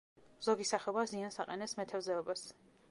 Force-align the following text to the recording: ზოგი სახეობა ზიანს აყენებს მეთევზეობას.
ზოგი 0.45 0.65
სახეობა 0.69 1.03
ზიანს 1.11 1.39
აყენებს 1.45 1.79
მეთევზეობას. 1.83 2.47